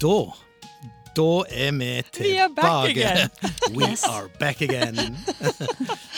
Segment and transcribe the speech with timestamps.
[0.00, 0.18] Da
[1.16, 2.22] Da er vi tilbake.
[2.28, 3.30] We are back again.
[3.74, 5.16] We are back again.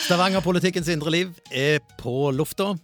[0.05, 2.75] Stavanger-politikkens indre liv er på lufta.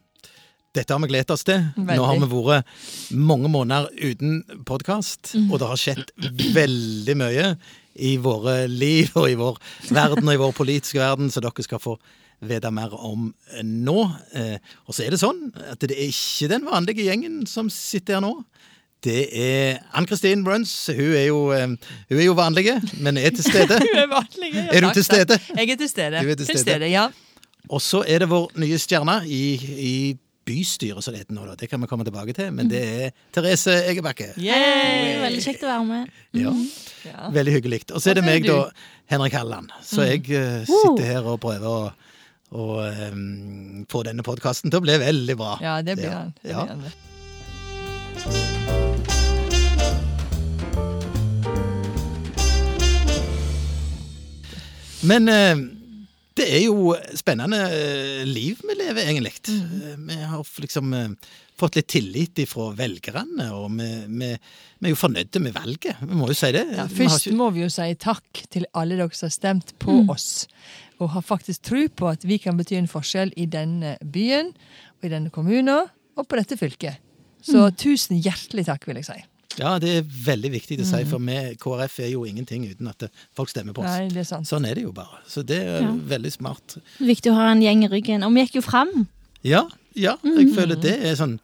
[0.73, 1.61] Dette har vi gledet oss til.
[1.77, 5.51] Nå har vi vært mange måneder uten podkast, Mm.
[5.51, 6.11] og det har skjedd
[6.55, 7.45] veldig mye
[7.97, 9.57] i våre liv og i vår
[9.89, 11.97] verden og i vår politiske verden, så dere skal få
[12.41, 13.29] vite mer om
[13.63, 13.99] nå.
[14.33, 18.17] Eh, Og så er det sånn at det er ikke den vanlige gjengen som sitter
[18.17, 18.35] her nå.
[19.03, 20.71] Det er Ann-Kristin Bruns.
[20.89, 21.77] Hun er jo, hun
[22.17, 22.65] er jo vanlig,
[22.99, 23.77] men er til stede.
[23.85, 24.49] hun er vanlig.
[24.55, 25.37] ja, Er du til stede?
[25.55, 26.21] Jeg er til stede.
[26.23, 26.63] Du er til Til stede.
[26.77, 27.07] stede, ja.
[27.69, 29.43] Og så er det vår nye stjerne i,
[29.91, 31.45] i bystyret, som det heter nå.
[31.45, 31.55] da.
[31.59, 34.29] Det kan vi komme tilbake til, men det er Therese Egebakke.
[34.39, 35.17] Yay!
[35.21, 36.11] Veldig kjekt å være med.
[36.39, 36.53] Ja,
[37.07, 37.29] Ja.
[37.31, 37.81] Veldig hyggelig.
[37.93, 38.51] Og så er det meg, du.
[38.55, 38.69] da,
[39.13, 39.69] Henrik Halland.
[39.85, 41.91] Så jeg uh, sitter her og prøver å,
[42.51, 42.77] og,
[43.13, 45.55] um, få denne podkasten til å bli veldig bra.
[45.63, 46.65] ja, det blir Ja.
[46.65, 46.83] han.
[48.25, 48.56] Ja.
[55.03, 55.55] Men eh,
[56.37, 59.33] det er jo spennende eh, liv vi lever, egentlig.
[59.49, 59.81] Mm.
[59.81, 60.95] Eh, Vi har liksom
[61.57, 64.27] fått litt tillit fra velgerne, og vi, vi,
[64.77, 65.97] vi er jo fornøyde med valget.
[66.05, 66.65] Vi må jo si det.
[66.77, 69.73] Ja, Vi først ikke- må vi jo si takk til alle dere som har stemt
[69.79, 70.09] på Mm.
[70.13, 70.47] oss,
[70.99, 74.53] og har faktisk tro på at vi kan bety en forskjell i denne byen,
[74.99, 76.97] og i denne kommunen, og på dette fylket.
[77.41, 77.75] Så Mm.
[77.77, 79.23] tusen hjertelig takk, vil jeg si.
[79.57, 83.07] Ja, det er veldig viktig å si, for vi, KrF er jo ingenting uten at
[83.33, 83.89] folk stemmer på oss.
[83.89, 84.45] Nei, det er sant.
[84.49, 85.21] Sånn er det jo bare.
[85.27, 85.91] Så det er Ja.
[85.91, 86.77] veldig smart.
[86.99, 88.23] Viktig å ha en gjeng i ryggen.
[88.23, 89.07] Og vi gikk jo fram.
[89.43, 89.63] Ja,
[89.95, 91.39] ja, jeg føler det er sånn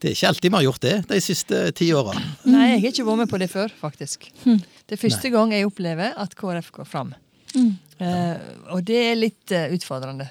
[0.00, 2.12] Det er ikke alltid vi har gjort det de siste ti åra.
[2.46, 4.28] Nei, jeg har ikke vært med på det før, faktisk.
[4.44, 4.60] Hm.
[4.86, 7.14] Det er første gang jeg opplever at KrF går fram.
[7.54, 7.72] Mm.
[7.98, 8.36] Eh,
[8.70, 10.28] og det er litt eh, utfordrende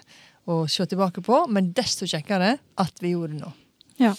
[0.48, 3.52] å se tilbake på, men desto kjekkere at vi gjorde det nå.
[3.98, 4.12] Ja.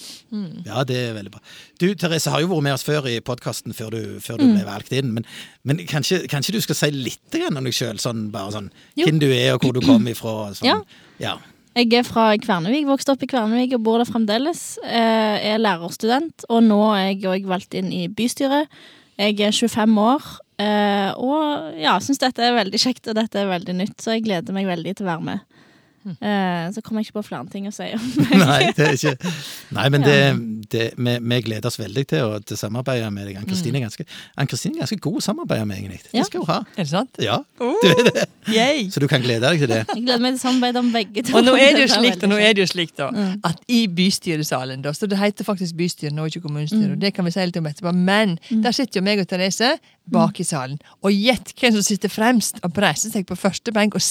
[0.67, 1.41] Ja, det er veldig bra.
[1.79, 4.55] Du, Therese, har jo vært med oss før i podkasten før du, før du Mm.
[4.57, 5.13] ble valgt inn.
[5.15, 5.25] Men,
[5.65, 7.99] men kanskje, kanskje du skal si litt grann om deg sjøl?
[8.03, 9.07] Sånn, bare sånn Jo.
[9.07, 10.53] hvem du er, og hvor du kom ifra?
[10.59, 10.67] Sånn.
[10.67, 10.81] Ja.
[11.23, 11.37] ja.
[11.79, 14.79] Jeg er fra Kvernevik, vokste opp i Kvernevik og bor der fremdeles.
[14.83, 18.67] Jeg er lærerstudent, og nå er jeg òg valgt inn i bystyret.
[19.19, 20.27] Jeg er 25 år,
[20.59, 24.25] eh, og ja, syns dette er veldig kjekt, og dette er veldig nytt, så jeg
[24.27, 25.41] gleder meg veldig til å være med.
[26.07, 28.05] Eh, så kommer jeg ikke på flere ting å si om
[28.43, 29.33] Nei, det er ikke
[29.77, 30.17] Nei, men det,
[30.73, 33.37] det, vi, vi gleder oss veldig til å til samarbeide med deg.
[33.43, 34.07] Ann-Kristin er ganske,
[34.41, 36.01] Ann-Kristin er ganske god å samarbeide med, egentlig.
[36.15, 36.59] Det skal hun ha.
[36.77, 37.21] Er det sant?
[37.23, 37.75] Ja, Oh,
[38.55, 38.87] yay!
[38.95, 39.81] Så du kan glede deg til det.
[39.91, 41.35] Jeg gleder meg til samarbeid om begge to.
[41.37, 43.41] Og nå er det jo slik, og nå er det jo slik da, Mm.
[43.49, 46.93] at i bystyresalen, da, så det heter faktisk bystyret nå, ikke kommunestyret.
[46.95, 49.75] og det kan vi si litt om etterpå, men der sitter jo meg og Therese
[50.09, 53.97] bak i salen, og gjett hvem som sitter fremst og presser seg på første benk
[53.99, 54.05] og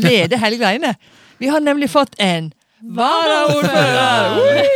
[0.00, 0.94] leder hele greiene.
[1.42, 4.68] Vi har nemlig fått en varaordfører!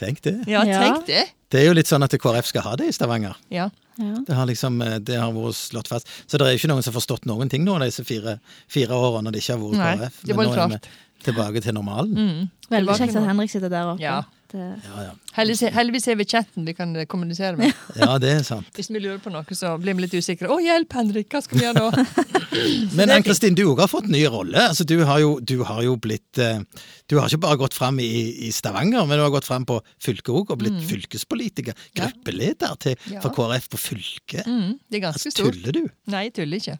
[0.00, 0.38] Tenk det.
[0.48, 1.26] Ja, tenk det.
[1.52, 3.36] Det er jo litt sånn at KrF skal ha det i Stavanger.
[3.52, 3.66] Ja.
[4.00, 4.14] Ja.
[4.24, 6.08] Det har liksom, eh, det har vært slått fast.
[6.24, 8.38] Så det er jo ikke noen som har forstått noen ting nå disse fire,
[8.72, 10.16] fire årene når det ikke har vært Nei, KrF.
[10.30, 10.78] Men nå er vi
[11.26, 12.16] tilbake til normalen.
[12.16, 12.50] Mm.
[12.72, 14.00] Veldig kjekt at Henrik sitter der oppe.
[14.06, 14.22] Ja.
[14.50, 15.10] Det, Ja, ja.
[15.36, 17.70] Heldigvis, er vi chatten vi kan kommunisere med.
[18.00, 18.66] ja, det er sant.
[18.74, 20.50] Hvis vi lurer på noe, så blir vi litt usikre.
[20.50, 22.04] Å, hjelp, Henrik, hva skal vi gjøre nå?
[22.98, 24.58] Men Ann-Kristin, du òg har fått ny rolle.
[24.72, 26.58] Altså, du, har jo, du har jo blitt eh,
[27.06, 28.10] Du har ikke bare gått fram i,
[28.48, 31.74] i Stavanger, men du har gått fram på fylket òg, og blitt fylkespolitiker.
[31.74, 31.86] Mm.
[31.86, 31.88] fylkespolitiker.
[32.00, 33.20] Gruppeleder til, Ja.
[33.22, 34.46] for KrF på fylket.
[34.50, 35.54] Mm, det er ganske Altså, stort.
[35.60, 35.84] tuller du?
[36.10, 36.78] Nei, jeg tuller ikke.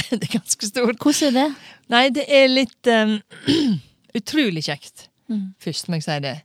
[0.10, 0.98] Det er ganske stort.
[1.02, 1.48] hvordan er det?
[1.92, 3.16] Nei, det er litt um,
[4.18, 5.06] utrolig kjekt.
[5.30, 5.52] Mm.
[5.62, 6.36] Først må jeg si det.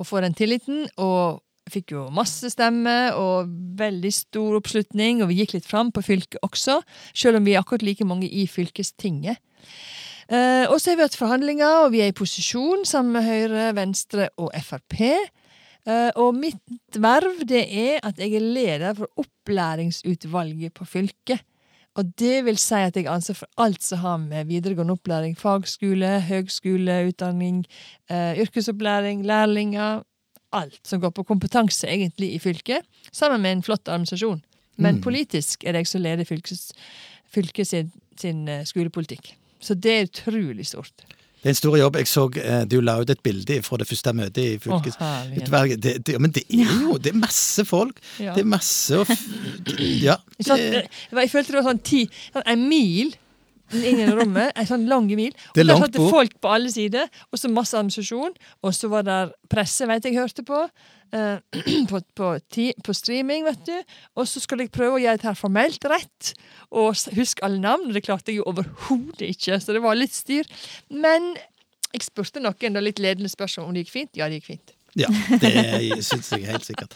[0.00, 1.42] Å få den tilliten, og
[1.72, 6.40] fikk jo masse stemmer og veldig stor oppslutning, og vi gikk litt fram på fylket
[6.44, 6.80] også,
[7.14, 9.40] selv om vi er akkurat like mange i fylkestinget.
[10.32, 13.70] Eh, og så har vi hatt forhandlinger, og vi er i posisjon sammen med Høyre,
[13.76, 14.98] Venstre og Frp.
[15.02, 21.42] Eh, og mitt verv det er at jeg er leder for opplæringsutvalget på fylket.
[21.94, 26.20] Og det vil si at jeg anser for alt som har med videregående opplæring, fagskole,
[26.28, 27.66] høgskoleutdanning,
[28.10, 30.02] eh, yrkesopplæring, lærlinger
[30.52, 34.42] Alt som går på kompetanse, egentlig, i fylket, sammen med en flott administrasjon.
[34.76, 35.00] Men Mm.
[35.02, 36.24] politisk er det jeg som leder
[37.32, 39.34] fylket sin, sin eh, skolepolitikk.
[39.60, 40.92] Så det er utrolig stort.
[41.42, 41.96] Det er en stor jobb.
[41.98, 45.78] Jeg så eh, du la ut et bilde fra det første møtet i fylkesutvalget.
[45.78, 45.82] Oh.
[45.82, 47.98] Det, det, men det er jo det er masse folk.
[48.22, 48.36] Ja.
[48.36, 49.06] Det er masse å
[50.06, 50.20] Ja.
[50.38, 53.10] Det, det jeg følte det var sånn ti, sånn en mil
[53.80, 54.52] inn i rommet.
[54.58, 55.32] En sånn lang mil.
[55.32, 58.34] Og Det er der satt det folk på alle sider, og så masse administrasjon.
[58.62, 60.66] Og så var der presse, vet jeg hørte på.
[61.12, 61.38] eh,
[61.90, 63.76] på, på, ti, på streaming, vet du.
[64.16, 66.34] Og så skulle jeg prøve å gjøre dette formelt rett.
[66.70, 67.88] Og huske alle navn.
[67.88, 70.48] og Det klarte jeg jo overhodet ikke, så det var litt styr.
[70.90, 71.34] Men
[71.92, 74.16] jeg spurte noen da litt ledende spørsmål om det gikk fint.
[74.16, 74.72] Ja, det gikk fint.
[74.98, 75.08] Ja,
[75.40, 76.92] det syns jeg helt sikkert.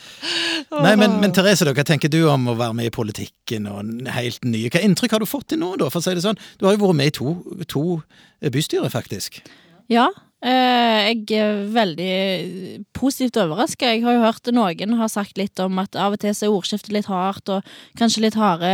[0.68, 4.44] Nei, men, men Therese, hva tenker du om å være med i politikken og helt
[4.44, 6.40] nye Hva inntrykk har du fått til nå, da, for å si det sånn?
[6.60, 7.36] Du har jo vært med i to,
[7.72, 7.84] to
[8.52, 9.40] bystyrer, faktisk.
[9.92, 10.08] Ja,
[10.42, 13.92] eh, jeg er veldig positivt overraska.
[13.92, 16.54] Jeg har jo hørt noen har sagt litt om at av og til så er
[16.54, 17.66] ordskiftet litt hardt, og
[18.00, 18.70] kanskje litt harde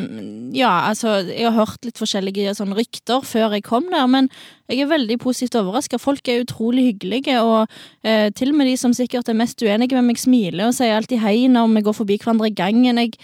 [0.00, 4.30] mm, Ja, altså, jeg har hørt litt forskjellige sånn rykter før jeg kom der, men
[4.70, 6.00] jeg er veldig positivt overraska.
[6.00, 7.66] Folk er utrolig hyggelige, og
[8.02, 10.96] eh, til og med de som sikkert er mest uenige med meg, smiler og sier
[10.96, 13.04] alltid hei når vi går forbi hverandre i gangen.
[13.04, 13.20] Jeg,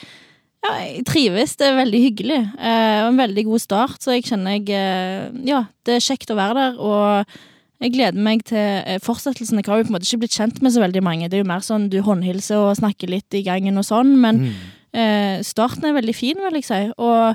[0.62, 1.56] ja, jeg trives.
[1.58, 2.42] Det er veldig hyggelig.
[2.58, 6.30] Eh, og en veldig god start, så jeg kjenner jeg eh, Ja, det er kjekt
[6.30, 9.58] å være der, og jeg gleder meg til eh, fortsettelsen.
[9.58, 11.26] Jeg har jo på en måte ikke blitt kjent med så veldig mange.
[11.26, 14.46] Det er jo mer sånn du håndhilser og snakker litt i gangen og sånn, men
[14.46, 15.42] mm.
[15.48, 16.80] starten er veldig fin, vil jeg si.
[17.00, 17.32] Og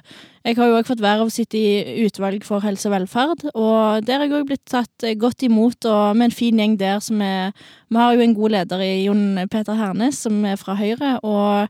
[0.48, 4.06] jeg har jo òg fått være og sitte i utvalg for helse og velferd, og
[4.08, 7.02] der har jeg òg blitt tatt eh, godt imot, og med en fin gjeng der
[7.04, 7.52] som er
[7.90, 11.68] Vi har jo en god leder i Jon Peter Hernes, som er fra Høyre, og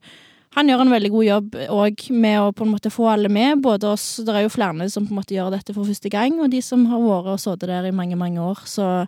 [0.58, 3.62] han gjør en veldig god jobb òg med å på en måte få alle med.
[3.62, 6.40] Både oss, Det er jo flere som på en måte gjør dette for første gang,
[6.42, 8.58] og de som har vært og sittet der i mange, mange år.
[8.66, 9.08] Så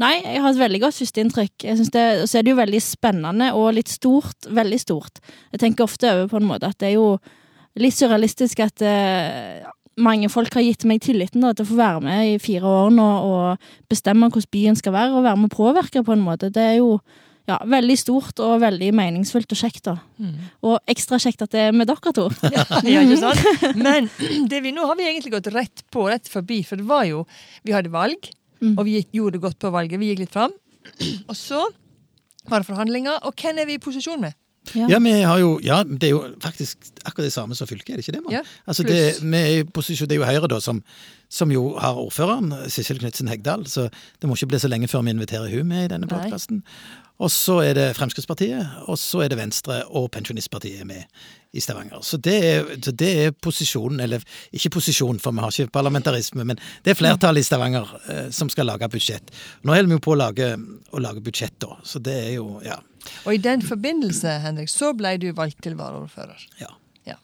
[0.00, 1.66] nei, jeg har et veldig godt førsteinntrykk.
[1.76, 4.48] Så er det jo veldig spennende og litt stort.
[4.48, 5.20] Veldig stort.
[5.52, 7.18] Jeg tenker ofte over på en måte at det er jo
[7.78, 9.62] litt surrealistisk at eh,
[9.98, 12.90] mange folk har gitt meg tilliten da, til å få være med i fire år
[12.94, 16.50] nå og bestemme hvordan byen skal være, og være med å påvirke på en måte.
[16.54, 16.98] Det er jo
[17.48, 19.84] ja, veldig stort og veldig meningsfullt og kjekt.
[19.88, 19.94] da.
[20.68, 22.26] Og ekstra kjekt at det er med dere to.
[22.52, 23.74] Ja, ikke sant?
[23.80, 24.10] Men
[24.52, 27.24] det vi, nå har vi egentlig gått rett på, rett forbi, for det var jo
[27.64, 28.72] Vi hadde valg, Mm.
[28.74, 30.00] og vi gikk, gjorde det godt på valget.
[30.02, 30.50] Vi gikk litt fram.
[31.30, 31.60] Og så
[32.50, 34.34] var det forhandlinger, og hvem er vi i posisjon med?
[34.74, 38.00] Ja, vi har jo, ja, det er jo faktisk akkurat det samme som fylket, er
[38.00, 38.22] det ikke det?
[38.24, 38.34] Man?
[38.34, 40.82] Ja, altså, det, vi er i posisjon, det er jo Høyre da, som,
[41.30, 45.06] som jo har ordføreren, Sissel Knutsen Hegdal, så det må ikke bli så lenge før
[45.06, 46.64] vi inviterer hun med i denne podkasten.
[47.18, 51.02] Og så er det Fremskrittspartiet, og så er det Venstre og Pensjonistpartiet med
[51.56, 51.98] i Stavanger.
[52.06, 54.22] Så det er, så det er posisjonen, eller
[54.54, 58.50] ikke posisjon, for vi har ikke parlamentarisme, men det er flertallet i Stavanger eh, som
[58.52, 59.32] skal lage budsjett.
[59.66, 60.52] Nå holder vi jo på å lage,
[60.94, 62.78] å lage budsjett, da, så det er jo, ja.
[63.24, 66.46] Og i den forbindelse, Henrik, så ble du valgt til varaordfører.
[66.62, 66.70] ja.
[67.08, 67.16] Ja.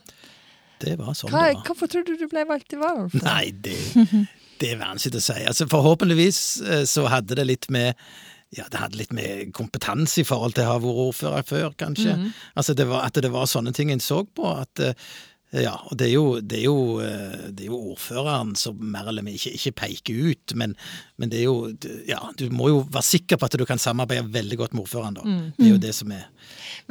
[0.80, 1.64] Det var sånn Hva, det var.
[1.68, 3.24] hvorfor tror du du ble valgt til varaordfører?
[3.28, 3.76] Nei, det,
[4.60, 5.36] det er vanskelig å si.
[5.46, 7.94] Altså, forhåpentligvis eh, så hadde det litt med
[8.54, 12.16] ja, det hadde litt med kompetanse i forhold til å ha vært ordfører før, kanskje.
[12.54, 14.46] Altså det var, At det var sånne ting en så på.
[14.54, 14.94] at eh,
[15.54, 19.06] ja, og det er, jo, det, er jo, eh, det er jo ordføreren som mer
[19.10, 20.74] eller mindre ikke, ikke peker ut, men,
[21.16, 21.54] men det er jo
[22.08, 25.18] Ja, du må jo være sikker på at du kan samarbeide veldig godt med ordføreren,
[25.20, 25.38] da.
[25.54, 26.26] Det er jo det som er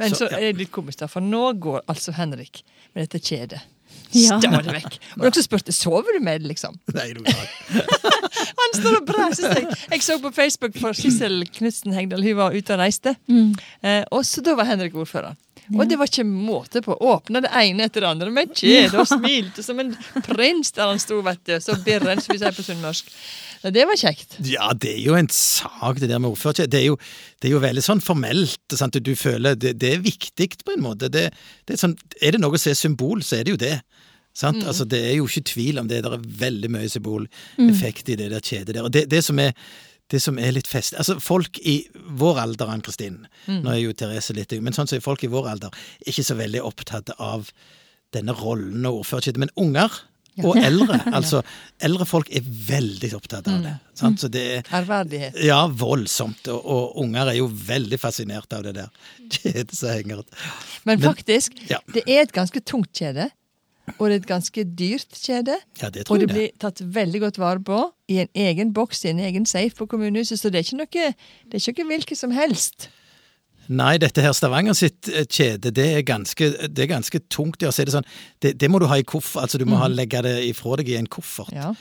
[0.00, 0.40] Men Så, så ja.
[0.40, 2.64] er det litt komisk, da, for nå går altså Henrik
[2.94, 3.60] med dette kjedet.
[4.14, 4.38] Ja.
[4.38, 4.98] Stadig vekk.
[5.18, 6.76] Og dere spurte sover du med det, liksom.
[6.98, 7.22] Nei, du.
[8.64, 9.72] Han står og bræser seg.
[9.90, 13.16] Jeg så på Facebook for Sissel Knutsen Hegdal, hun var ute og reiste.
[13.28, 15.34] Eh, og så da var Henrik ordfører.
[15.72, 16.92] Og det var ikke måte på.
[17.00, 19.94] Åpna det ene etter det andre med kjede og smilte som en
[20.26, 21.54] prins der han sto, vet du.
[21.64, 23.08] Så birren, som vi sier på sunnmørsk.
[23.64, 24.36] Ja, Det var kjekt.
[24.44, 26.68] Ja, det er jo en sak, det der med ordfører.
[26.68, 26.98] Det er jo,
[27.40, 28.60] det er jo veldig sånn formelt.
[28.76, 28.94] Sant?
[28.94, 31.08] Du, du føler det, det er viktig på en måte.
[31.08, 31.30] Det,
[31.64, 33.78] det er, sånn, er det noe som er symbol, så er det jo det.
[34.36, 34.60] Sant?
[34.66, 36.02] Altså, det er jo ikke tvil om det.
[36.04, 38.84] Det er veldig mye symboleffekt i det der kjedet der.
[38.84, 39.56] Og det, det som er
[40.12, 41.78] det som er litt fest Altså, folk i
[42.20, 45.72] vår alder, Ann-Kristin Nå er jo Therese litt men sånn som folk i vår alder
[45.72, 47.48] er ikke så veldig opptatt av
[48.12, 49.40] denne rollen og ordførerkjedet.
[49.40, 49.96] Men unger
[50.42, 51.42] og eldre, altså
[51.84, 53.74] eldre folk er veldig opptatt av det.
[53.94, 54.18] Sant?
[54.24, 55.38] Så det er Ærverdighet.
[55.46, 56.48] ja, voldsomt.
[56.50, 58.90] Og, og unger er jo veldig fascinert av det der
[59.30, 60.24] kjedet som henger.
[60.84, 61.78] Men Men- faktisk, ja.
[61.94, 63.30] det er et ganske tungt kjede.
[63.98, 65.58] Og det er et ganske dyrt kjede.
[65.82, 68.70] Ja, det tror Og det jeg blir tatt veldig godt vare på i en egen
[68.72, 71.10] boks i en egen safe på kommunehuset, så det er ikke noe,
[71.52, 72.88] det er ikke hvilket som helst.
[73.68, 77.62] Nei, dette her Stavanger sitt eh, kjede, det er ganske, det er ganske tungt.
[77.64, 78.06] Ja, det, sånn,
[78.44, 80.90] det, det må du ha i koffert, altså du må ha, legge det ifra deg
[80.92, 81.52] i en koffert.
[81.54, 81.72] Ja.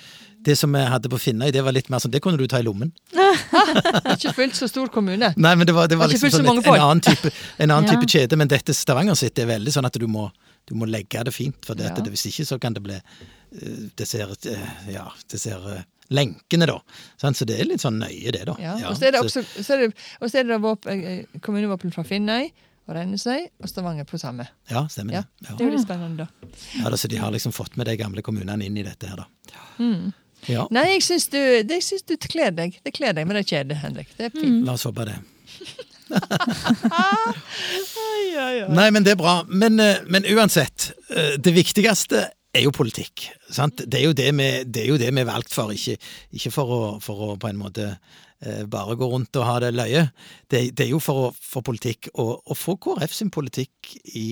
[0.44, 2.60] Det som jeg hadde på Finnøy, det var litt mer sånn, det kunne du ta
[2.60, 2.92] i lommen.
[4.14, 5.32] Ikke fullt så stor kommune.
[5.40, 7.96] Nei, men det var, det var liksom sånn et, en annen type, en annen Ja.
[7.96, 10.28] type kjede, men dette Stavanger sitt det er veldig sånn at du må,
[10.68, 14.08] du må legge det fint, for dette, hvis ikke så kan det bli eh, det
[14.10, 15.64] ser, eh, ja, det ser
[16.14, 16.78] lenkene da.
[17.22, 18.56] Så det er litt sånn nøye det da.
[18.62, 18.76] Ja.
[18.90, 19.94] Og så er det, så- også, så er det,
[20.30, 22.50] så er det våpen, eh, kommunevåpen fra Finnøy
[22.88, 24.48] og Rennesøy og Stavanger på samme.
[24.70, 25.54] Ja, stemmer Ja, det.
[25.58, 26.50] Det er jo litt spennende, da.
[26.82, 29.24] Ja, da, så de har liksom fått med de gamle kommunene inn i dette her
[29.24, 29.28] da.
[30.50, 32.76] Ja, Nei, jeg syns du, det, jeg syns du kler deg.
[32.84, 34.10] Det kler deg med det kjedet, Henrik.
[34.18, 34.66] Det er fint.
[34.68, 35.16] la oss håpe det.
[38.04, 38.68] ai, ai, ai.
[38.74, 39.38] Nei, men det er bra.
[39.48, 43.28] Men, eh, men uansett, eh, det viktigste er jo politikk.
[43.50, 43.84] Sant?
[43.86, 45.98] Det, er jo det, vi, det er jo det vi er valgt for, ikke,
[46.38, 49.74] ikke for, å, for å på en måte eh, bare gå rundt og ha det
[49.76, 50.06] løye.
[50.52, 54.28] Det, det er jo for, for politikk og å få KrF sin politikk i,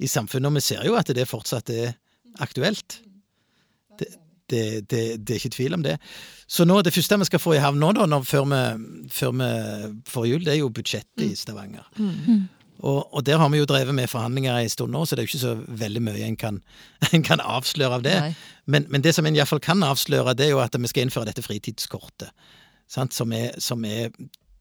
[0.00, 1.92] i samfunnet, og vi ser jo at det fortsatt er
[2.44, 3.00] aktuelt.
[3.96, 4.08] Det,
[4.50, 5.96] det, det, det er ikke tvil om det.
[6.48, 9.32] Så nå, det første vi skal få i havn nå, da, når, før, vi, før
[9.40, 9.50] vi
[10.08, 11.88] får jul, det er jo budsjettet i Stavanger.
[12.80, 15.26] Og, og der har vi jo drevet med forhandlinger en stund nå, så det er
[15.26, 16.58] jo ikke så veldig mye en kan,
[17.16, 18.16] en kan avsløre av det.
[18.66, 21.28] Men, men det som en iallfall kan avsløre, det er jo at vi skal innføre
[21.30, 22.32] dette fritidskortet.
[22.88, 23.14] Sant?
[23.16, 24.10] Som, er, som, er,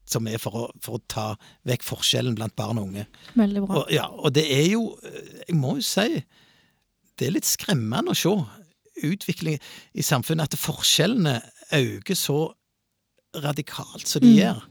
[0.09, 1.27] som er for å, for å ta
[1.69, 3.07] vekk forskjellen blant barn og unge.
[3.35, 3.81] Veldig bra.
[3.83, 4.85] Og, ja, og det er jo,
[5.47, 6.23] jeg må jo si,
[7.19, 8.33] det er litt skremmende å se
[9.05, 9.59] utviklingen
[9.93, 11.35] i samfunnet, at forskjellene
[11.75, 12.39] øker så
[13.43, 14.37] radikalt som de Mm.
[14.39, 14.63] gjør.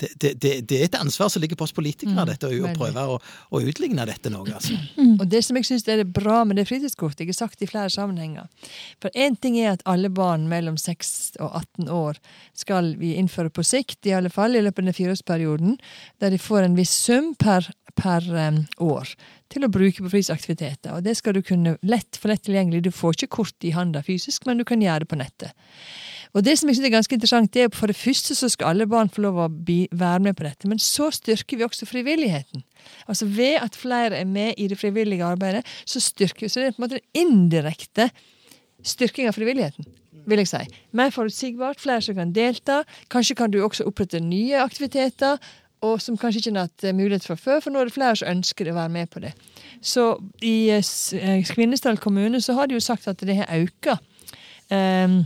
[0.00, 2.78] Det, det, det, er et ansvar som ligger på oss politikere, Mm, dette, å, veldig.
[2.78, 3.18] prøve å,
[3.54, 4.50] å utligne dette noe.
[4.50, 4.74] Altså.
[5.20, 7.68] Og det som jeg syns er det bra med det fritidskortet, jeg har sagt i
[7.70, 8.48] flere sammenhenger
[9.02, 12.18] For én ting er at alle barn mellom 6 og 18 år
[12.58, 15.78] skal vi innføre på sikt, i alle fall i løpet av den fireårsperioden,
[16.18, 19.14] der de får en viss sum per, per um, år
[19.52, 20.96] til å bruke på fritidsaktiviteter.
[20.96, 22.86] Og det skal du kunne lett for lett tilgjengelig.
[22.86, 25.52] Du får ikke kort i handa fysisk, men du kan gjøre det på nettet.
[26.32, 28.72] Og det som jeg synes er ganske interessant, det er for det første så skal
[28.72, 32.64] alle barn få lov å være med på dette, men så styrker vi også frivilligheten.
[33.06, 36.66] Altså Ved at flere er med i det frivillige arbeidet, så styrker vi Så det
[36.66, 38.08] er på en måte en indirekte
[38.82, 39.84] styrking av frivilligheten,
[40.26, 40.62] vil jeg si.
[40.92, 42.82] Mer forutsigbart, flere som kan delta.
[43.10, 45.36] Kanskje kan du også opprette nye aktiviteter,
[45.82, 48.16] og som kanskje ikke har hatt eh, mulighet for før, for nå er det flere
[48.16, 49.32] som ønsker å være med på det.
[49.82, 53.90] Så i eh, eh, Kvinesdal kommune så har de jo sagt at det har økt
[53.90, 55.16] eh,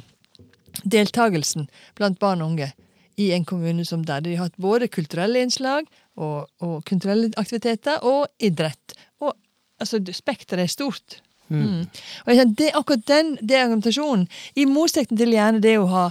[0.87, 2.73] deltagelsen blant barn og unge
[3.17, 4.25] i en kommune som der.
[4.25, 8.97] De har hatt både kulturelle innslag og, og kulturelle aktiviteter og idrett.
[9.25, 9.33] Og
[9.81, 11.21] altså, spekteret er stort.
[11.49, 11.87] Mm.
[12.25, 14.27] Og jeg tenker, det, akkurat den det argumentasjonen,
[14.57, 16.11] i motsetning til gjerne det å ha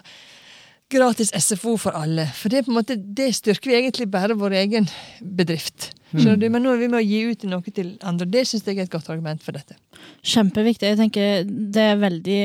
[0.92, 2.28] gratis SFO for alle.
[2.38, 4.88] For det, på en måte, det styrker vi egentlig bare vår egen
[5.20, 5.92] bedrift.
[6.14, 6.40] Mm.
[6.40, 6.48] du?
[6.50, 8.30] Men nå er vi med å gi ut noe til andre.
[8.32, 9.78] Det syns jeg er et godt argument for dette.
[10.24, 10.94] Kjempeviktig.
[10.94, 12.42] Jeg tenker det er veldig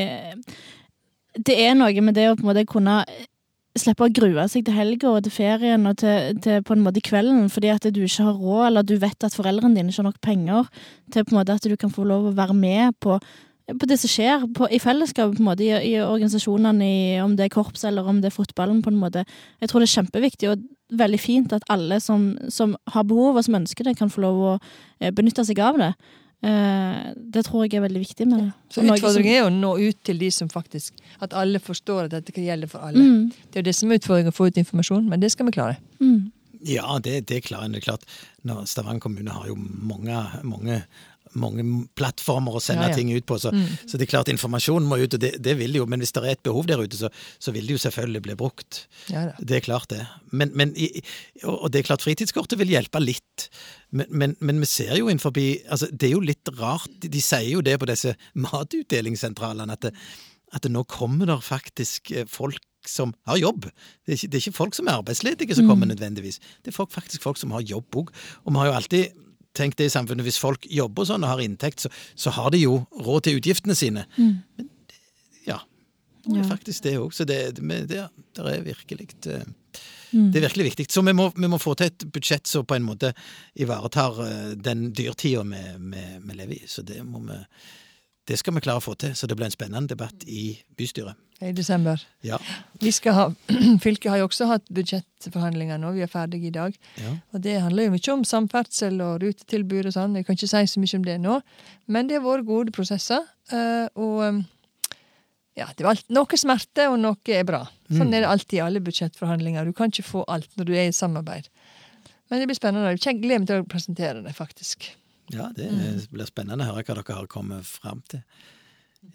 [1.36, 3.02] Det er noe med det å på en måte kunne
[3.78, 7.02] slippe å grue seg til helga og til ferien og til, til på en måte
[7.06, 10.08] kvelden fordi at du ikke har råd, eller du vet at foreldrene dine ikke har
[10.08, 10.66] nok penger
[11.14, 13.20] til på en måte at du kan få lov å være med på
[13.78, 17.36] på det som skjer på, i fellesskapet, på en måte, i, i organisasjonene, i, om
[17.38, 18.80] det er korps eller om det er fotballen.
[18.82, 19.24] på en måte.
[19.60, 20.64] Jeg tror det er kjempeviktig og
[20.98, 24.40] veldig fint at alle som, som har behov og som ønsker det, kan få lov
[24.42, 24.54] å
[25.00, 25.92] eh, benytte seg av det.
[26.42, 28.50] Eh, det tror jeg er veldig viktig med det.
[28.72, 32.32] Så utfordringen er å nå ut til de som faktisk At alle forstår at dette
[32.32, 33.02] gjelder for alle.
[33.04, 35.46] Mm, Det er jo det som er utfordringen, å få ut informasjon, men det skal
[35.46, 35.76] vi klare.
[36.00, 36.30] mm.
[36.60, 37.72] Ja, det, det klarer en.
[37.72, 38.02] Det er klart,
[38.68, 40.82] Stavanger kommune har jo mange, mange,
[41.38, 41.64] mange
[41.98, 42.96] plattformer å sende Ja, ja.
[42.98, 43.52] ting ut på, så,
[43.86, 45.86] så det er klart informasjonen må ut, og det, det vil jo.
[45.90, 48.36] Men hvis det er et behov der ute, så, så vil det jo selvfølgelig bli
[48.40, 48.84] brukt.
[49.12, 49.28] Ja.
[49.38, 50.02] Det er klart, det.
[50.30, 50.74] Men, men,
[51.44, 53.50] og det er klart, fritidskortet vil hjelpe litt.
[53.90, 57.48] Men, men, men vi ser jo innenfor altså, Det er jo litt rart, de, sier
[57.50, 59.94] jo det på disse matutdelingssentralene, at, det,
[60.54, 63.66] at det nå kommer der faktisk eh, folk som har jobb.
[64.06, 66.40] Det er ikke, det er ikke folk som er arbeidsledige som kommer nødvendigvis.
[66.64, 68.12] Det er folk, faktisk folk som har jobb òg.
[68.44, 69.26] Og vi har jo alltid
[69.56, 72.60] tenkt det i samfunnet, hvis folk jobber sånn og har inntekt, så, så har de
[72.62, 74.04] jo råd til utgiftene sine.
[74.16, 74.68] Men
[75.46, 75.58] ja,
[76.26, 76.48] det er Ja.
[76.50, 77.12] faktisk det òg.
[77.16, 78.04] Så det, det, det,
[78.36, 79.44] det er virkelig eh,
[80.10, 80.86] det er virkelig viktig.
[80.90, 83.12] Så vi må, vi må få til et budsjett som på en måte
[83.62, 86.62] ivaretar eh, den dyrtida vi lever i.
[86.66, 87.38] Så det må vi
[88.28, 89.14] Det skal vi klare å få til.
[89.16, 91.16] Så det blir en spennende debatt i bystyret.
[91.40, 92.02] I desember.
[92.22, 92.36] Ja.
[92.82, 93.22] Vi skal ha,
[93.84, 96.76] Fylket har jo også hatt budsjettforhandlinger nå, vi er ferdige i dag.
[97.00, 97.14] ja.
[97.32, 100.18] Og det handler jo mye om samferdsel og rutetilbud og sånn.
[100.20, 101.38] Jeg kan ikke si så mye om det nå,
[101.88, 103.24] men det har vært gode prosesser.
[103.56, 104.42] eh, Og eh,
[105.56, 107.64] ja, det var alt, noe smerte, og noe er bra.
[107.90, 109.64] Sånn er det alltid i alle budsjettforhandlinger.
[109.66, 111.48] Du kan ikke få alt når du er i samarbeid.
[112.30, 112.92] Men det blir spennende.
[112.94, 114.92] Jeg gleder meg til å presentere det, faktisk.
[115.30, 115.70] Ja, det
[116.10, 118.24] blir spennende å høre hva dere har kommet fram til.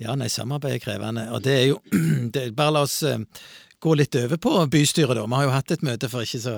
[0.02, 1.28] Ja, nei, samarbeid er krevende.
[1.36, 1.80] Og det er jo
[2.34, 3.22] det, Bare la oss eh,
[3.84, 5.26] gå litt over på bystyret, da.
[5.26, 6.56] Vi har jo hatt et møte for ikke så,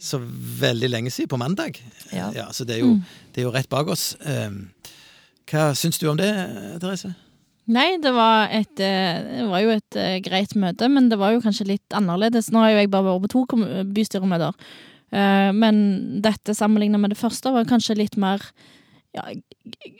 [0.00, 0.20] så
[0.60, 1.80] veldig lenge siden, på mandag.
[2.08, 2.30] Ja.
[2.36, 2.96] ja så det er, jo,
[3.34, 4.14] det er jo rett bak oss.
[4.24, 4.48] Eh,
[5.50, 6.30] Hva syns du om det,
[6.82, 7.12] Therese?
[7.70, 11.42] Nei, det var, et, eh, det var jo et greit møte, men det var jo
[11.44, 12.48] kanskje litt annerledes.
[12.50, 14.56] Nå har jo jeg bare vært på to bystyremøter,
[15.10, 15.78] men
[16.22, 18.44] dette sammenlignet med det første var kanskje litt mer
[19.16, 19.24] ja,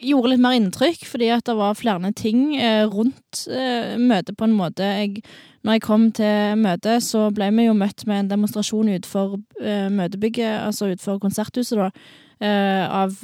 [0.00, 4.46] gjorde litt mer inntrykk, fordi at det var flere ting eh, rundt eh, møtet på
[4.46, 4.86] en måte.
[4.86, 5.24] Jeg,
[5.66, 9.88] når jeg kom til møtet, så ble vi jo møtt med en demonstrasjon utenfor eh,
[9.92, 11.90] møtebygget, altså utenfor konserthuset, da.
[12.40, 13.18] av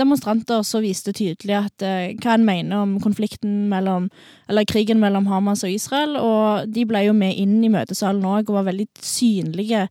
[0.00, 1.82] demonstranter som viste tydelig at
[2.22, 4.06] hva en mener om konflikten mellom
[4.48, 6.16] Eller krigen mellom Hamas og Israel.
[6.16, 9.82] Og de ble jo med inn i møtesalen òg og var veldig synlige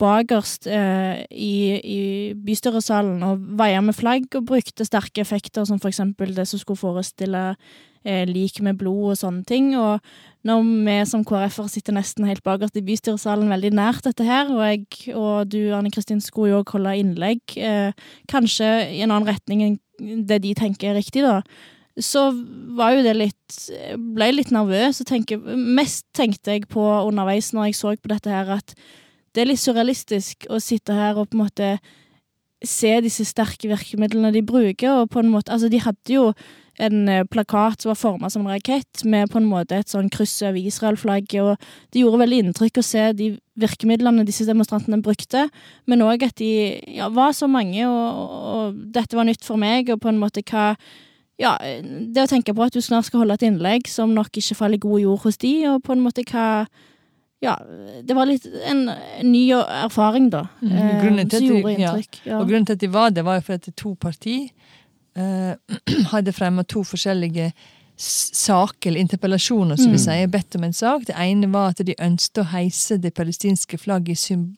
[0.00, 2.00] bakerst eh, i, i
[2.34, 6.80] bystyresalen og vaia med flagg og brukte sterke effekter, som for eksempel det som skulle
[6.80, 7.42] forestille
[8.04, 9.72] eh, lik med blod og sånne ting.
[9.78, 10.02] Og
[10.46, 14.64] når vi som KrF-ere sitter nesten helt bakerst i bystyresalen, veldig nært dette her, og
[14.66, 17.94] jeg og du, Anne Kristin, skulle jo òg holde innlegg, eh,
[18.30, 19.80] kanskje i en annen retning enn
[20.26, 21.40] det de tenker er riktig, da.
[22.02, 22.26] Så
[22.74, 23.40] var jo det litt
[23.94, 24.98] Ble litt nervøs.
[24.98, 28.74] og Mest tenkte jeg på underveis når jeg så på dette her, at
[29.34, 31.70] det er litt surrealistisk å sitte her og på en måte
[32.64, 36.30] se disse sterke virkemidlene de bruker, og på en måte Altså, de hadde jo
[36.82, 40.08] en eh, plakat som var forma som en rakett, med på en måte et sånn
[40.10, 43.28] kryss over Israel-flagget, og det gjorde veldig inntrykk å se de
[43.60, 45.46] virkemidlene disse demonstrantene brukte,
[45.86, 49.92] men òg at de ja, var så mange, og, og dette var nytt for meg,
[49.92, 50.72] og på en måte hva
[51.38, 54.54] ja, det å tenke på at du snart skal holde et innlegg som nok ikke
[54.58, 56.66] faller i god jord hos de, og på en måte hva
[57.44, 57.54] ja,
[58.02, 58.86] det var litt en,
[59.26, 60.46] ny erfaring, da.
[60.62, 62.20] Mm, grunnen til som gjorde inntrykk.
[62.24, 62.40] Ja.
[62.40, 64.36] Og grunnen til at de var det, var jo fordi at to parti
[65.16, 65.78] eh,
[66.12, 67.52] hadde fremma to forskjellige
[67.96, 71.04] saker, eller interpellasjoner, som vi sier, bedt om en sak.
[71.06, 74.48] Det ene var at de ønsket å heise det palestinske flagget i, sym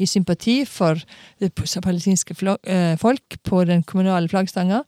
[0.00, 0.96] i sympati for
[1.42, 4.80] det palestinske flagg, eh, folk på den kommunale flaggstanga.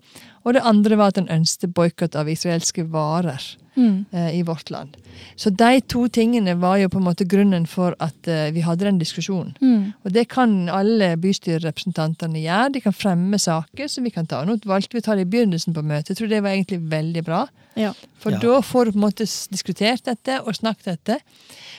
[0.44, 4.04] Og det andre var at en ønsket boikott av israelske varer Mm.
[4.12, 4.96] eh, i vårt land.
[5.34, 8.84] Så de to tingene var jo på en måte grunnen for at eh, vi hadde
[8.84, 9.54] den diskusjonen.
[9.62, 9.94] Mm.
[10.04, 12.72] Og det kan alle bystyrerepresentantene gjøre.
[12.74, 14.42] De kan fremme saker som vi kan ta.
[14.44, 16.10] Nå valgte vi å ta det i begynnelsen på møtet.
[16.12, 17.46] Jeg tror det var egentlig veldig bra.
[17.74, 17.94] Ja.
[18.20, 18.38] For Ja.
[18.42, 21.20] da får du på en måte diskutert dette og snakket dette.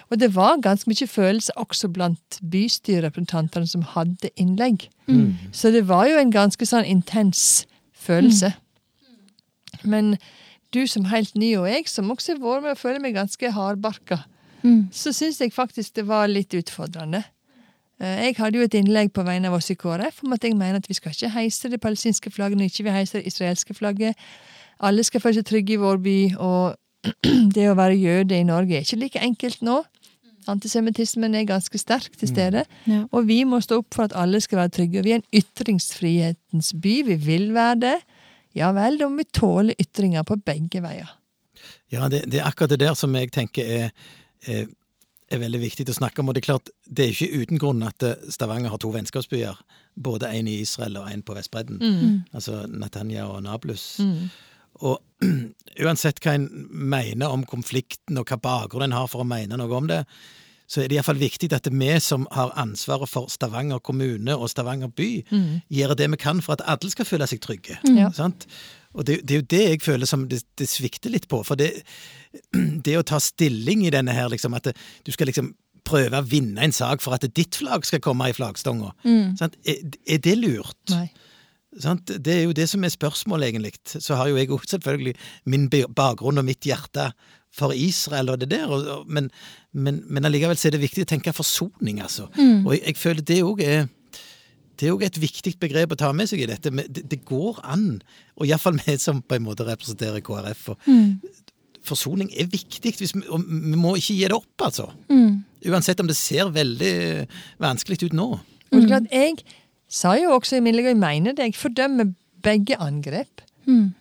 [0.09, 4.87] Og det var ganske mye følelse også blant bystyrerepresentantene som hadde innlegg.
[5.07, 5.35] Mm.
[5.51, 7.65] Så det var jo en ganske sånn intens
[8.03, 8.53] følelse.
[9.83, 10.17] Men
[10.73, 13.51] du som helt ny, og jeg som også har vært med og føler meg ganske
[13.55, 14.23] hardbarka,
[14.63, 14.87] Mm.
[14.95, 17.19] så syns jeg faktisk det var litt utfordrende.
[17.99, 20.55] Eh, Jeg hadde jo et innlegg på vegne av oss i KrF om at jeg
[20.55, 23.73] mener at vi skal ikke heise det palestinske flagget når ikke vi heiser det israelske
[23.75, 24.15] flagget.
[24.79, 26.77] Alle skal føle seg trygge i vår by, og
[27.55, 29.81] det å være jøde i Norge er ikke like enkelt nå.
[30.51, 32.65] Antisemittismen er ganske sterk til stede.
[32.89, 33.03] Ja.
[33.11, 34.99] Og vi må stå opp for at alle skal være trygge.
[34.99, 36.95] Og vi er en ytringsfrihetens by.
[37.09, 37.97] Vi vil være det.
[38.57, 41.09] Ja vel, da må vi tåle ytringer på begge veier.
[41.93, 43.89] Ja, det, det er akkurat det der som jeg tenker er,
[44.49, 44.67] er,
[45.31, 46.29] er veldig viktig å snakke om.
[46.29, 49.59] Og det er klart, det er ikke uten grunn at eh, Stavanger har to vennskapsbyer.
[49.93, 51.77] Både en i Israel og en på Vestbredden.
[52.33, 54.01] Altså Netanya og Nablus.
[54.81, 54.99] Og
[55.83, 59.77] uansett hva en mener om konflikten, og hva bakgrunn en har for å mene noe
[59.77, 60.03] om det,
[60.73, 64.89] så er det iallfall viktig at vi som har ansvaret for Stavanger kommune og Stavanger
[64.89, 65.09] by,
[65.69, 67.77] gjør det vi kan for at alle skal føle seg trygge.
[67.85, 68.07] Mm.
[68.15, 68.47] Sant?
[68.93, 71.41] Og det, det er jo det jeg føler som det, det svikter litt på.
[71.45, 71.83] For det,
[72.85, 76.63] det å ta stilling i denne her, liksom, at du skal liksom prøve å vinne
[76.63, 79.35] en sak for at ditt flagg skal komme i flaggstanga, mm.
[79.43, 80.79] Er, er det lurt?
[80.93, 81.09] Nei.
[81.81, 82.11] Sant?
[82.25, 83.73] Det er jo det som er spørsmålet, egentlig.
[83.85, 85.15] Så har jo jeg òg selvfølgelig
[85.49, 87.11] min bakgrunn og mitt hjerte
[87.53, 89.29] for Israel og det der, og, og, men,
[89.73, 92.29] men, men allikevel så er det viktig å tenke forsoning, altså.
[92.65, 93.83] Og jeg, jeg føler det òg er
[94.79, 96.71] det er òg et viktig begrep å ta med seg i dette.
[96.73, 98.01] men Det, det går an,
[98.35, 100.69] og iallfall vi som på en måte representerer KrF.
[100.73, 100.77] Og
[101.83, 104.87] Forsoning er viktig, hvis vi, og vi må ikke gi det opp, altså.
[105.67, 106.93] Uansett om det ser veldig
[107.61, 108.27] vanskelig ut nå.
[108.39, 109.43] Og det er klart, jeg
[109.93, 113.43] sa jo også i min jeg mener det, jeg fordømmer begge angrep.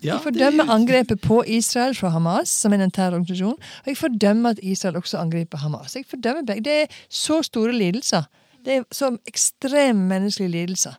[0.03, 4.51] Ja, Jeg fordømmer angrepet på Israel fra Hamas som er en terrororganisasjon, og jeg fordømmer
[4.57, 5.95] at Israel også angriper Hamas.
[5.97, 6.65] Jeg fordømmer begge.
[6.65, 8.27] Det er så store lidelser.
[8.65, 10.99] Det er så ekstreme menneskelige lidelser.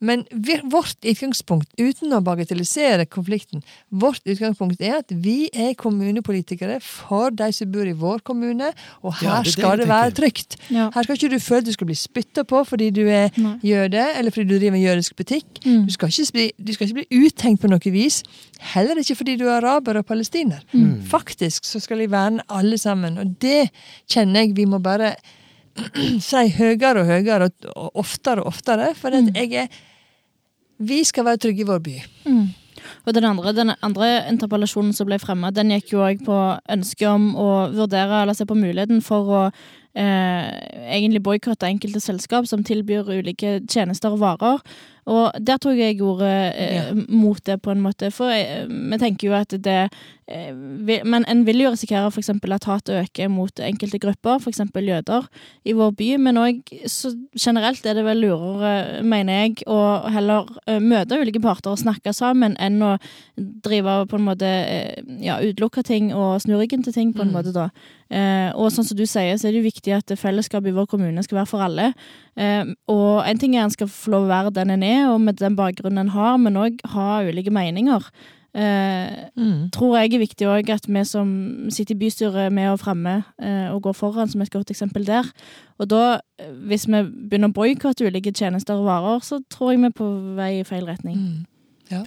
[0.00, 0.24] Men
[0.70, 7.50] vårt utgangspunkt, uten å bagatellisere konflikten, vårt utgangspunkt er at vi er kommunepolitikere for de
[7.54, 10.56] som bor i vår kommune, og her Ja, det det skal det være trygt.
[10.70, 10.88] Ja.
[10.94, 13.56] Her skal ikke du føle du skal bli spytta på fordi du er Nei.
[13.62, 15.60] jøde, eller fordi du driver en jødisk butikk.
[15.64, 15.84] Mm.
[15.86, 18.22] Du, skal ikke bli, du skal ikke bli uthengt på noe vis.
[18.74, 20.64] Heller ikke fordi du er araber og palestiner.
[20.72, 21.02] Mm.
[21.08, 23.70] Faktisk så skal de verne alle sammen, og det
[24.10, 25.14] kjenner jeg vi må bare
[26.28, 28.92] si høyere og høyere og, oftere og oftere.
[28.94, 29.32] For Mm.
[29.34, 29.68] jeg er
[30.78, 32.02] Vi skal være trygge i vår by.
[33.06, 36.36] Og den andre, den andre interpellasjonen som ble fremma, den gikk jo òg på
[36.68, 39.42] ønsket om å vurdere eller se på muligheten for å
[39.94, 44.60] egentlig boikotte enkelte selskap som tilbyr ulike tjenester og varer.
[45.04, 46.82] Og der tok jeg ordet eh, Ja.
[47.12, 48.08] mot det, på en måte.
[48.10, 49.90] For eh, vi tenker jo at det
[50.26, 52.30] eh, vil, Men en vil jo risikere f.eks.
[52.30, 54.62] at hat øker mot enkelte grupper, f.eks.
[54.74, 55.26] jøder,
[55.64, 56.08] i vår by.
[56.16, 56.62] Men òg
[57.36, 62.14] generelt er det vel lurere, mener jeg, å heller eh, møte ulike parter og snakke
[62.16, 62.96] sammen, enn å
[63.36, 67.28] drive på en måte eh, ja, utelukke ting og snu ryggen til ting, på en
[67.28, 67.36] Mm.
[67.36, 67.68] måte da.
[68.10, 70.86] Eh, og sånn som du sier, så er det jo viktig at fellesskapet i vår
[70.90, 71.92] kommune skal være for alle.
[72.36, 75.20] Eh, og en ting er en skal få lov å være den en er, og
[75.20, 78.10] med den bakgrunnen en har, men òg ha ulike meninger.
[78.54, 79.70] Eh, Mm.
[79.72, 83.68] tror jeg er viktig òg at vi som sitter i bystyret med og fremme eh,
[83.74, 85.24] og går foran, som et godt eksempel der.
[85.80, 89.86] Og da, hvis vi begynner å boikotte ulike tjenester og varer, så tror jeg vi
[89.86, 91.16] er på vei i feil retning.
[91.16, 91.46] Mm.
[91.90, 92.04] Ja,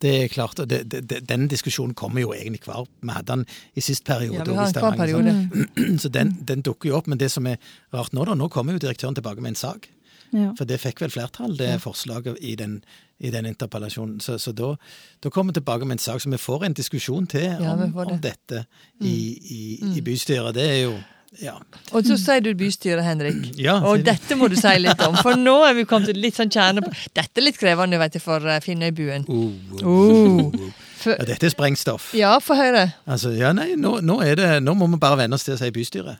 [0.00, 0.56] det er klart.
[0.56, 2.86] det, det, Den diskusjonen kommer jo egentlig hver.
[3.02, 4.34] Vi hadde den i sist periode.
[4.38, 5.48] Ja, vi har hver periode.
[6.02, 7.06] Så den, den dukker jo opp.
[7.06, 7.56] Men det som er
[7.92, 9.88] rart nå, da, nå kommer jo direktøren tilbake med en sak.
[10.32, 10.52] Ja.
[10.56, 11.78] For det fikk vel flertall, det Ja.
[11.82, 12.84] forslaget i den,
[13.18, 14.20] i den interpellasjonen.
[14.20, 14.76] Så, så da,
[15.22, 17.76] da kommer vi tilbake med en sak, så vi får en diskusjon til om, ja,
[17.76, 17.88] det.
[17.90, 17.96] Mm.
[18.06, 18.64] om dette
[19.00, 20.54] i, i, i bystyret.
[20.54, 20.94] Det er jo
[21.38, 21.52] Ja.
[21.94, 23.36] Og så sier du bystyret, Henrik.
[23.66, 26.34] ja Og dette må du si litt om, for nå er vi kommet til litt
[26.34, 26.82] sånn kjerne
[27.14, 29.28] Dette er litt krevende vet du, for eh, Finnøybuen.
[29.30, 30.50] Uh, uh, Oh.
[30.50, 30.70] oh.
[31.00, 32.10] For, Ja, dette er sprengstoff.
[32.18, 32.82] ja, få høre.
[33.08, 35.70] Altså, ja, nei, nå, nå, det, nå må vi bare venne oss til å si
[35.72, 36.18] bystyret.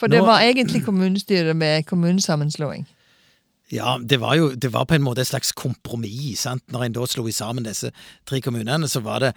[0.00, 2.86] For det Nå- var egentlig kommunestyret med kommunesammenslåing.
[3.72, 6.40] Ja, det var jo det var på en måte et slags kompromiss.
[6.46, 6.62] sant?
[6.72, 7.90] Når en da slo sammen disse
[8.24, 9.32] tre kommunene, så var det,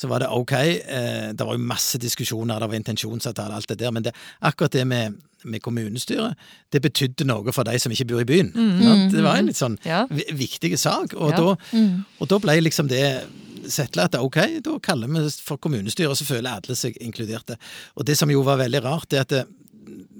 [0.00, 0.52] så var det ok.
[0.56, 3.92] Eh, det var jo masse diskusjoner, det var intensjonsavtale, alt det der.
[3.92, 4.14] Men det,
[4.48, 6.38] akkurat det med, med kommunestyret,
[6.72, 8.50] det betydde noe for de som ikke bor i byen.
[8.54, 9.12] sant?
[9.12, 10.06] Det var en litt sånn Ja.
[10.08, 11.12] viktig sak.
[11.16, 11.36] Og, Ja.
[11.36, 12.04] da, Mm.
[12.20, 13.24] og da ble liksom det
[13.68, 17.58] settla at ok, da kaller vi for kommunestyret, og så føler alle seg inkluderte.
[17.96, 19.46] Og det som jo var veldig rart, det er at det,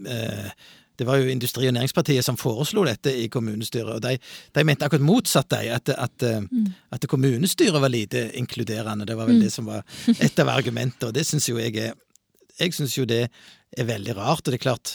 [0.06, 0.50] eh,
[1.00, 4.18] det var jo Industri- og Næringspartiet som foreslo dette i kommunestyret, og de,
[4.52, 6.66] de mente akkurat motsatt de, at, at, mm.
[6.92, 9.08] at kommunestyret var lite inkluderende.
[9.08, 9.80] Det var vel det som var
[10.12, 11.96] et av argumentene, og det syns jo jeg er
[12.60, 13.30] Jeg syns jo det
[13.72, 14.90] er veldig rart, og det er klart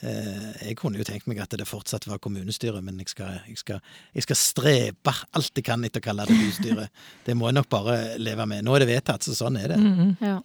[0.00, 3.58] eh, Jeg kunne jo tenkt meg at det fortsatt var kommunestyret, men jeg skal, jeg
[3.60, 3.80] skal,
[4.14, 6.88] jeg skal strebe alt jeg kan etter å kalle det bystyret.
[7.26, 8.64] Det må jeg nok bare leve med.
[8.64, 9.82] Nå er det vedtatt, så sånn er det.
[10.24, 10.38] Ja.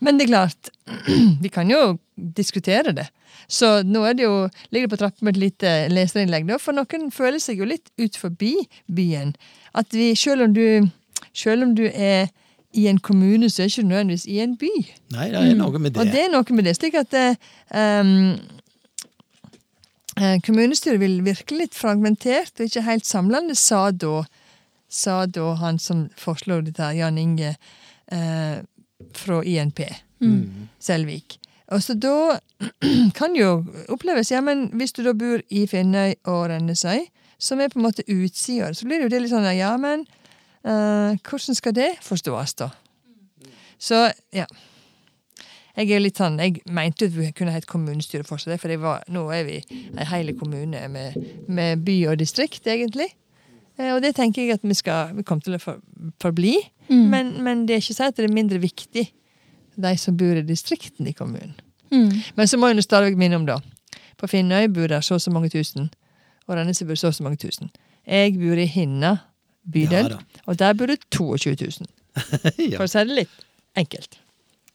[0.00, 0.72] Men det er klart,
[1.44, 3.08] vi kan jo diskutere det.
[3.48, 7.10] Så nå det jo, ligger det på trappene med et lite leserinnlegg, da, for noen
[7.12, 8.54] føler seg jo litt ut forbi
[8.86, 9.34] byen.
[9.76, 10.88] At vi, selv om du,
[11.36, 12.30] selv om du er
[12.74, 14.72] i en kommune, så er ikke nødvendigvis i en by.
[15.14, 16.00] Nei, det er noe med det.
[16.02, 16.24] Og det.
[16.24, 16.74] er noe med det.
[16.78, 18.32] slik at um,
[20.18, 24.24] eh, kommunestyret vil virke litt fragmentert og ikke helt samlende, sa da,
[24.90, 27.54] sa da han som foreslo dette, Jan Inge
[29.20, 29.80] fra INP,
[30.24, 30.68] Mm.
[30.80, 31.38] Selvik.
[31.74, 32.38] Og så da
[33.18, 37.06] kan jo oppleves Ja, men hvis du da bor i Finnøy og Rennesøy,
[37.38, 40.06] som er på en måte utsider, så blir det jo det litt sånn Ja, men
[40.64, 42.70] uh, hvordan skal det forstås, da?
[43.78, 44.46] Så, ja.
[45.74, 49.02] Jeg er litt sånn, jeg mente at vi kunne hett kommunestyre fortsatt, for det var,
[49.10, 49.56] nå er vi
[49.90, 51.18] en hel kommune med,
[51.50, 53.10] med by og distrikt, egentlig.
[53.78, 55.80] Eh, Og det tenker jeg at vi skal vi kommer til å for,
[56.22, 56.56] forbli.
[56.88, 57.04] Mm.
[57.10, 59.06] Men, men det er ikke sånn at det er mindre viktig,
[59.74, 61.54] de som bor i distriktene i kommunen.
[61.90, 62.10] Mm.
[62.36, 63.58] Men så må jeg stadig minne om, da.
[64.18, 65.90] På Finnøy bor det så og så mange tusen,
[66.46, 67.70] og Rennesøy bor så og så mange tusen.
[68.06, 69.16] Jeg bor i Hinna
[69.64, 71.88] bydel, Ja og der bor det 22 000.
[72.68, 72.76] ja.
[72.78, 73.44] For å si det litt
[73.80, 74.18] enkelt.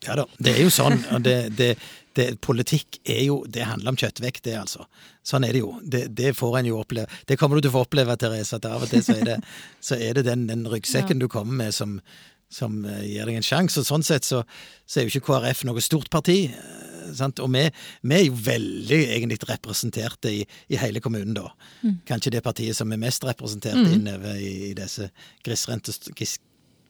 [0.05, 0.25] Ja da.
[0.39, 1.01] Det er jo sånn.
[1.25, 1.69] Det, det,
[2.15, 4.85] det, politikk er jo Det handler om kjøttvekt, det, altså.
[5.27, 5.73] Sånn er det jo.
[5.83, 7.07] Det, det får en jo oppleve.
[7.27, 9.37] Det kommer du til å få oppleve, Therese, at av og til så er det,
[9.83, 11.99] så er det den, den ryggsekken du kommer med som,
[12.51, 13.83] som eh, gir deg en sjanse.
[13.83, 14.43] Og sånn sett så,
[14.87, 16.41] så er jo ikke KrF noe stort parti.
[16.49, 16.85] eh,
[17.15, 17.39] Sant?
[17.41, 17.63] Og vi,
[18.05, 21.47] vi er jo veldig egentlig representerte i, i hele kommunen, da.
[22.07, 25.07] Kanskje det partiet som er mest representert innover i, i disse
[25.45, 26.35] grisrente, gris,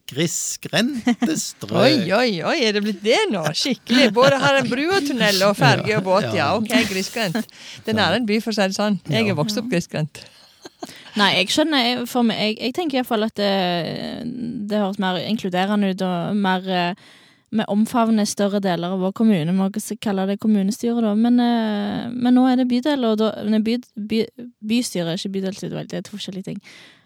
[0.10, 1.78] grisgrendte strøk.
[1.84, 3.44] Oi, oi, oi, er det blitt det nå?
[3.56, 4.10] Skikkelig.
[4.16, 6.52] Både har en bru og tunnel og ferge og båt, ja.
[6.58, 7.46] Ok, grisgrendt.
[7.86, 9.00] Det er nære en by, for å si det sånn.
[9.12, 10.22] Jeg er vokst opp grisgrendt.
[11.18, 13.54] Nei, jeg skjønner for meg, jeg, jeg tenker iallfall at det,
[14.70, 17.08] det høres mer inkluderende ut og mer eh,
[17.50, 19.50] Vi omfavner større deler av vår kommune.
[19.50, 19.70] Vi må
[20.06, 21.16] kalle det kommunestyre, da.
[21.18, 23.32] Men, eh, men nå er det bydel, og da
[23.66, 24.22] by, by,
[24.70, 25.90] bystyre, ikke bydelsutvalg.
[25.90, 26.62] Det er to forskjellige ting.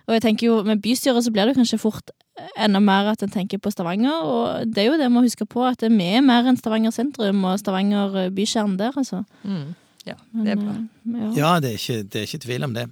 [0.07, 2.11] Og jeg tenker jo, Med bystyret så blir det kanskje fort
[2.57, 4.23] enda mer at en tenker på Stavanger.
[4.25, 6.91] Og det er jo det vi må huske på, at vi er mer enn Stavanger
[6.91, 9.23] sentrum og Stavanger eh, bykjerne der, altså.
[9.43, 9.75] Mm.
[10.05, 10.73] Ja, det er bra.
[11.05, 11.29] Men, ja.
[11.37, 12.87] Ja, det er, ikke, det er ikke tvil om det.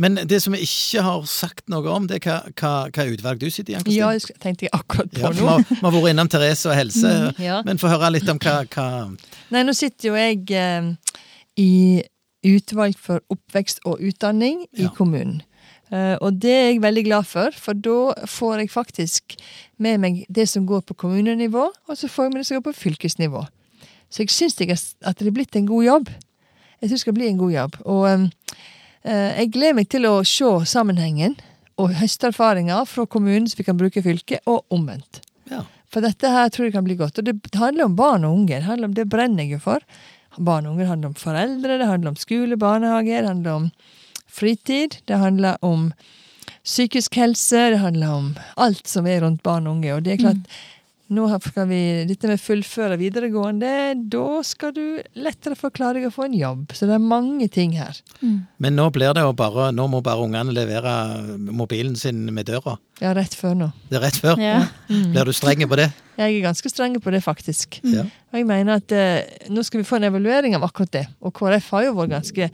[0.00, 3.40] Men det som vi ikke har sagt noe om, det er hva, hva, hva utvalg
[3.42, 5.56] du sitter i, Ann Ja, jeg det tenkte jeg akkurat på Ja, nå.
[5.68, 7.58] vi har vært innom Therese og helse, Mm, ja.
[7.66, 8.86] men få høre litt om hva, hva
[9.52, 10.88] Nei, nå sitter jo jeg eh,
[11.60, 11.70] i
[12.48, 14.92] utvalg for oppvekst og utdanning i Ja.
[14.96, 15.42] kommunen.
[15.92, 19.36] Eh, og det er jeg veldig glad for, for da får jeg faktisk
[19.82, 22.70] med meg det som går på kommunenivå, og så får jeg med det som går
[22.70, 23.44] på fylkesnivå.
[24.12, 26.12] Så jeg syns at det er blitt en god jobb.
[26.80, 27.76] Jeg syns det skal bli en god jobb.
[27.84, 28.24] Og eh,
[29.04, 31.36] eh, jeg gleder meg til å se sammenhengen
[31.80, 35.22] og høste erfaringer fra kommunen som vi kan bruke fylket, og omvendt.
[35.50, 35.64] ja.
[35.92, 37.18] For dette her tror jeg kan bli godt.
[37.20, 38.54] Og det handler om barn og unge.
[38.54, 39.82] Det, handler om, det brenner jeg jo for.
[40.40, 43.66] Barn og unge handler om foreldre, det handler om skole, barnehage, det handler om
[44.32, 45.00] fritid.
[45.08, 45.90] Det handler om
[46.62, 49.96] psykisk helse, det handler om alt som er rundt barn og unge.
[49.96, 50.52] Og det er klart,
[51.12, 53.72] nå skal vi dette med fullføre videregående,
[54.12, 54.84] da skal du
[55.18, 56.72] lettere forklare deg å få en jobb.
[56.72, 57.98] Så det er mange ting her.
[58.22, 60.94] Men nå blir det jo bare Nå må bare ungene levere
[61.36, 62.78] mobilen sin med døra.
[63.02, 63.68] Ja, rett før nå.
[63.90, 64.40] Det er rett før.
[64.40, 64.62] Ja.
[64.88, 65.90] Blir du streng på det?
[66.16, 67.80] Jeg er ganske streng på det, faktisk.
[67.88, 68.04] Ja.
[68.32, 71.06] Og jeg mener at eh, nå skal vi få en evaluering av akkurat det.
[71.24, 72.48] Og KrF har jo vært ganske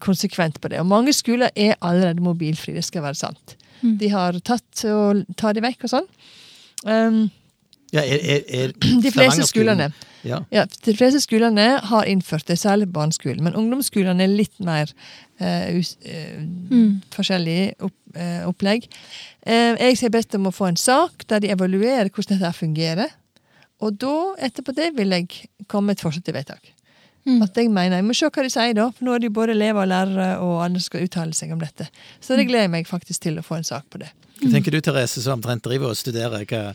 [0.00, 0.80] konsekvent på det.
[0.80, 3.56] Og mange skoler er allerede mobilfrie, det skal være sant.
[3.82, 3.96] Mm.
[3.98, 6.10] De har tatt og tar de vekk og sånn.
[6.86, 7.22] Um,
[7.92, 8.70] Ja, er, er, er
[9.04, 9.90] de fleste skolene
[10.24, 10.38] Ja.
[10.54, 13.42] ja, de fleste skolene har innført det, særlig barneskolen.
[13.44, 14.88] Men ungdomsskolene er litt mer
[15.42, 16.38] uh, us, eh,
[16.70, 17.02] Mm.
[17.12, 18.86] forskjellig opp, uh, opplegg.
[19.44, 23.10] Eh, jeg har bedt om å få en sak der de evaluerer hvordan dette fungerer.
[23.82, 25.28] Og da, etterpå det, vil jeg
[25.68, 26.71] komme med et forslag til vedtak.
[27.28, 27.42] Mm.
[27.44, 28.88] At jeg mener, Jeg må se hva de sier, da.
[28.90, 31.52] For nå er det jo både elever og lærere og andre som skal uttale seg
[31.54, 31.86] om dette.
[32.20, 34.10] Så det gleder jeg meg faktisk til å få en sak på det.
[34.40, 36.42] Hva tenker du, Therese, som omtrent driver og studerer?
[36.50, 36.72] Hva,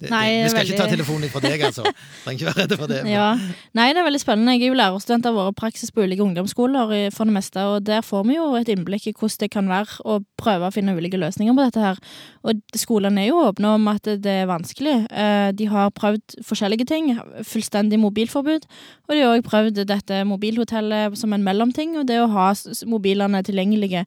[0.00, 1.82] det, Nei, det, vi skal veldig- ikke ta telefonen fra deg, altså.
[2.24, 3.02] Trenger ikke være redd for det.
[3.04, 3.28] men- Ja.
[3.74, 4.54] Nei, det er veldig spennende.
[4.54, 8.00] Jeg er jo lærerstudent av våre praksis på ulike ungdomsskoler for det meste, og der
[8.06, 11.18] får vi jo et innblikk i hvordan det kan være å prøve å finne ulike
[11.18, 11.98] løsninger på dette her.
[12.44, 14.96] Og skolene er jo åpne om at det er vanskelig.
[15.10, 17.18] Eh, De har prøvd forskjellige ting.
[17.42, 18.64] Fullstendig mobilforbud.
[19.08, 22.52] Og de har òg prøvd dette mobilhotellet som en mellomting, og det å ha
[22.86, 24.04] mobilene tilgjengelige.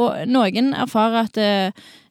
[0.00, 1.50] Og noen erfarer at det,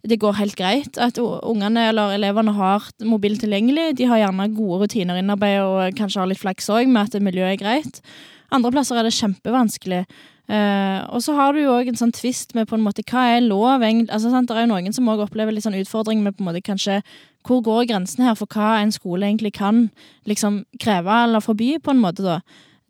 [0.05, 0.99] det går helt greit.
[1.01, 3.95] At ungene eller elevene har mobil tilgjengelig.
[3.97, 7.55] De har gjerne gode rutiner innarbeidet og kanskje har litt flaks òg med at miljøet
[7.55, 8.03] er greit.
[8.51, 10.05] Andre plasser er det kjempevanskelig.
[10.51, 13.23] Uh, og så har du jo òg en sånn tvist med på en måte hva
[13.37, 13.85] er lov?
[13.85, 14.33] Altså?
[14.33, 16.99] Det er jo noen som òg opplever litt sånn utfordring med på en måte kanskje
[17.47, 19.85] hvor går grensen her for hva en skole egentlig kan
[20.29, 22.41] liksom kreve eller forby, på en måte, da.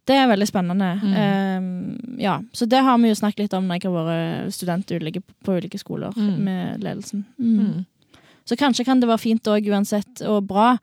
[0.09, 0.87] Det er veldig spennende.
[1.13, 4.91] Eh, ja, Så det har vi jo snakket litt om når jeg har vært student
[4.91, 6.37] ulike, på ulike skoler Mm.
[6.43, 7.25] med ledelsen.
[7.39, 7.85] Mm.
[8.45, 10.77] Så kanskje kan det være fint òg uansett, og bra,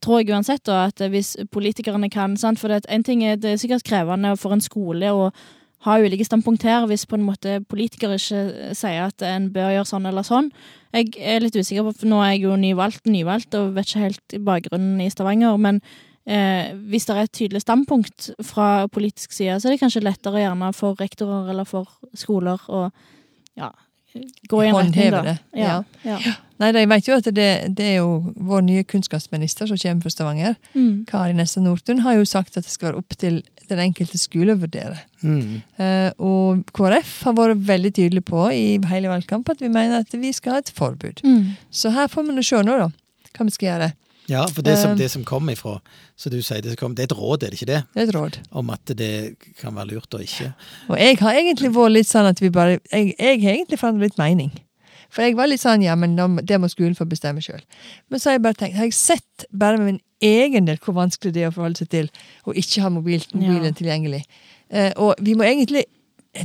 [0.00, 2.58] tror jeg uansett, da, at hvis politikerne kan sant?
[2.58, 5.32] For det, en ting er, det er sikkert krevende for en skole å
[5.84, 9.88] ha ulike standpunkt her, hvis på en måte politikere ikke sier at en bør gjøre
[9.88, 10.50] sånn eller sånn.
[10.94, 14.04] Jeg er litt usikker på, for nå er jeg jo nyvalgt, nyvalgt og vet ikke
[14.06, 15.80] helt bakgrunnen i Stavanger, men
[16.30, 20.44] eh, hvis det er et tydelig standpunkt fra politisk side, så er det kanskje lettere
[20.44, 22.86] gjerne for rektorer eller for skoler å
[23.58, 23.70] ja,
[24.50, 25.22] gå i en retning, Håndheve da.
[25.22, 26.36] det, Ja, ja.
[26.60, 30.12] Nei, jeg vet jo at det, det er jo vår nye kunnskapsminister som kommer fra
[30.12, 30.56] Stavanger.
[30.74, 31.06] Mm.
[31.08, 33.40] Kari Nessa Nordtun har jo sagt at det skal være opp til
[33.70, 34.98] den enkelte skole å vurdere.
[35.22, 35.62] Mm.
[35.80, 40.12] Eh, og KrF har vært veldig tydelig på i hele valgkampen at vi mener at
[40.12, 41.22] vi skal ha et forbud.
[41.24, 41.54] Mm.
[41.72, 42.90] Så her får vi nå se nå, da,
[43.30, 43.90] hva vi skal gjøre.
[44.30, 44.96] Ja, for det som, Eh.
[45.00, 45.80] det som kom ifra,
[46.16, 47.80] så du sier det, som kom, det er et råd, er det ikke det?
[47.94, 48.38] Det er et råd.
[48.52, 50.52] Om at det kan være lurt og ikke.
[50.88, 54.10] Og jeg har egentlig vært litt sånn at vi bare Jeg, jeg har egentlig forandret
[54.12, 54.52] litt mening.
[55.10, 56.14] For jeg var litt sånn ja, men
[56.46, 57.60] det må skolen få bestemme sjøl.
[58.08, 60.94] Men så har jeg bare tenkt, har jeg sett bare med min egen del hvor
[60.94, 62.10] vanskelig det er å forholde seg til
[62.46, 63.70] å ikke ha mobil, mobilen Ja.
[63.72, 64.22] tilgjengelig.
[64.70, 65.84] Eh, og vi må egentlig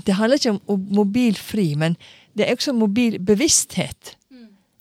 [0.03, 1.95] Det handler ikke om om mobilfri, men
[2.35, 4.15] det er også mobilbevissthet.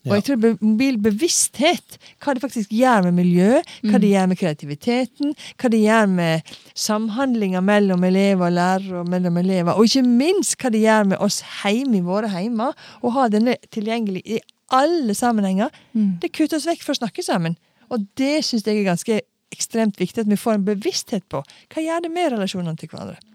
[0.04, 4.40] Og jeg tror mobil mobilbevissthet, hva det faktisk gjør med miljø, hva det gjør med
[4.40, 10.04] kreativiteten, hva det gjør med samhandlinga mellom elever og lærere og mellom elever, og ikke
[10.04, 14.40] minst hva det gjør med oss hjemme i våre heimer, å ha denne tilgjengelig i
[14.74, 15.72] alle sammenhenger.
[15.92, 16.18] Mm.
[16.20, 17.56] Det kutter oss vekk for å snakke sammen.
[17.92, 19.20] Og det syns jeg er ganske
[19.54, 23.20] ekstremt viktig, at vi får en bevissthet på hva gjør det med relasjonene til hverandre.
[23.20, 23.30] Ja.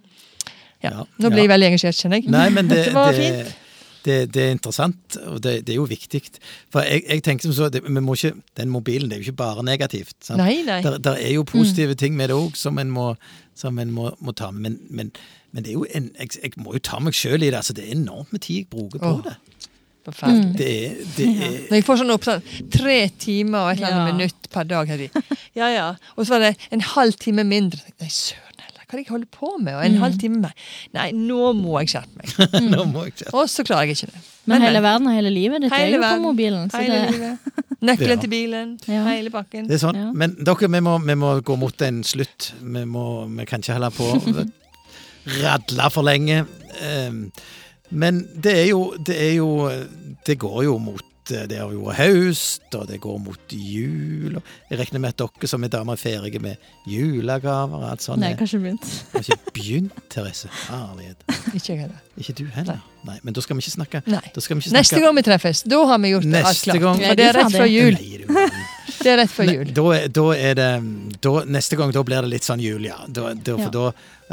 [0.79, 1.45] Ja, Nå blir ja.
[1.45, 2.31] jeg veldig engasjert, kjenner jeg.
[2.31, 3.57] Nei, men det, det var fint.
[4.05, 6.21] Det, det er interessant, og det, det er jo viktig.
[6.71, 9.29] For jeg, jeg tenker som så, det, vi må ikke, den mobilen det er jo
[9.29, 10.15] ikke bare negativt.
[10.23, 10.39] Sant?
[10.41, 10.79] Nei, nei.
[10.85, 13.11] Der, der er jo positive ting med det òg som en, må,
[13.59, 14.61] som en må, må ta med.
[14.69, 15.11] Men, men,
[15.51, 17.59] men det er jo en, jeg, jeg må jo ta meg sjøl i det.
[17.61, 19.21] altså Det er enormt med tid jeg bruker på Åh.
[19.29, 19.37] det.
[20.09, 20.53] Forferdelig.
[20.57, 23.97] Det er, det er Når jeg får sånn opp sånn tre timer og et eller
[23.97, 24.13] annet Ja.
[24.15, 24.87] minutt per dag.
[24.89, 25.03] Her.
[25.05, 25.09] i.
[25.59, 25.87] Ja, ja.
[26.15, 27.81] Og så var det en halv time mindre.
[27.99, 28.48] Nei, søren
[28.89, 29.75] hva er det jeg holder på med?
[29.75, 30.01] Og en Mm.
[30.01, 30.51] halv time
[30.97, 32.31] Nei, nå må jeg skjerpe meg.
[32.73, 34.21] Nå må jeg ikke Og så klarer jeg ikke det.
[34.49, 36.71] Men hele verden og hele livet ditt er Hele jo på mobilen.
[36.73, 37.37] Så Hele det, livet.
[37.89, 38.21] Nøkkelen Ja.
[38.23, 38.71] til bilen.
[38.89, 39.03] Ja.
[39.07, 39.67] Hele pakken.
[39.69, 39.95] Det er sånn.
[39.95, 40.09] Ja.
[40.11, 42.49] Men dere, vi må, vi må gå mot en slutt.
[42.59, 43.05] Vi, må,
[43.37, 44.47] vi kan ikke holde på å
[45.43, 46.41] radle for lenge.
[46.81, 47.29] Um,
[47.91, 49.69] Men det er jo Det, er jo,
[50.27, 54.35] det går jo mot eh, Det har vært høst, og det går mot jul.
[54.37, 56.55] og Jeg regner med at dere som er damer er ferdige med
[56.87, 58.19] julegaver og alt sånt.
[58.21, 58.89] nei, har ikke begynt.
[59.13, 60.49] Har ikke begynt, Therese.
[60.69, 61.17] Herlighet.
[61.55, 61.99] Ikke jeg heller.
[62.17, 62.79] Ikke du heller?
[63.07, 63.17] Nei.
[63.23, 64.01] Men da skal vi ikke snakke.
[64.07, 64.19] Nei.
[64.35, 66.69] Da skal vi ikke snakke Neste gang vi treffes, da har vi gjort alt Neste
[66.69, 66.81] klart.
[66.83, 67.95] gang- For det er rett fra jul.
[67.95, 68.49] Nei.
[68.99, 69.69] Det er rett før jul.
[69.75, 70.69] Da, da er det
[71.21, 72.97] da, Neste gang da blir det litt sånn jul, ja.
[73.07, 73.85] Da, da, for da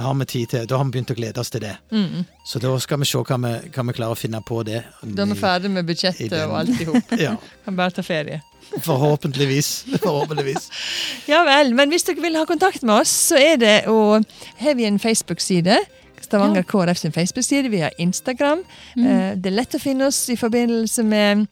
[0.02, 1.74] har vi tid til Da har vi begynt å glede oss til det.
[1.92, 2.24] Mm.
[2.46, 4.82] Så da skal vi se hva vi, hva vi klarer å finne på det.
[5.02, 7.12] Da er vi ferdig med budsjettet den- og alt i hop.
[7.26, 8.42] Ja, Kan bare ta ferie.
[8.82, 9.84] forhåpentligvis.
[10.02, 10.70] Forhåpentligvis.
[11.32, 14.22] Ja vel, men hvis dere vil ha kontakt med oss, så er det å
[14.62, 15.78] Har vi en Facebook-side.
[16.26, 17.68] Stavanger KrF sin Facebook-side.
[17.70, 18.64] Vi har Instagram.
[18.96, 19.40] Mm.
[19.42, 21.46] Det er lett å finne oss i forbindelse med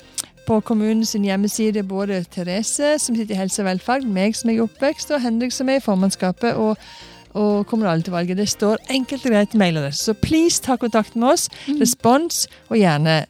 [0.46, 4.62] på kommunens hjemmeside både Therese, som sitter i helse og velferd, meg som er i
[4.64, 6.76] oppvekst, og Henrik som er i formannskapet og,
[7.34, 8.36] og kommunalutvalget.
[8.38, 10.04] Det står enkelt og greit mailadresse.
[10.10, 11.48] Så please ta kontakt med oss.
[11.80, 13.24] Respons, og gjerne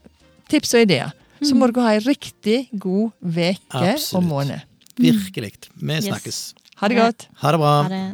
[0.53, 1.15] tips og ideer.
[1.45, 4.61] Så må dere ha ei riktig god uke og måned.
[4.97, 5.53] Virkelig.
[5.75, 6.05] Vi Yes.
[6.07, 6.39] snakkes.
[6.81, 7.29] Ha det godt.
[7.43, 7.73] Ha det bra.
[7.83, 8.05] Ha det.